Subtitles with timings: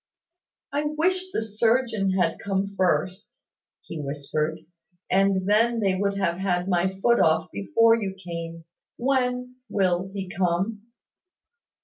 [0.73, 3.43] "I wish the surgeon had come first,"
[3.83, 4.61] he whispered,
[5.11, 8.65] "and then they would have had my foot off before you came.
[8.97, 10.87] When will he come?"